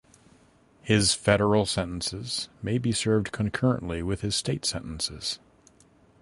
[0.81, 5.37] His federal sentences may be served concurrently with his state sentences.